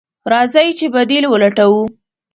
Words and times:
راځئ 0.31 0.67
چې 0.77 0.85
بديل 0.93 1.25
ولټوو. 1.27 1.83